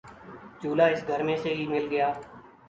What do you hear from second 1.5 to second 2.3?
ہی مل گیا